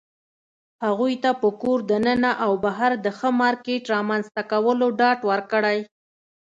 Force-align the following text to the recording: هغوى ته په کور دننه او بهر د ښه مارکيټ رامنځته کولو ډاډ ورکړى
هغوى 0.85 1.13
ته 1.23 1.31
په 1.41 1.49
کور 1.61 1.79
دننه 1.91 2.31
او 2.45 2.51
بهر 2.65 2.91
د 3.05 3.07
ښه 3.17 3.29
مارکيټ 3.41 3.83
رامنځته 3.95 4.41
کولو 4.51 4.87
ډاډ 4.99 5.19
ورکړى 5.31 5.79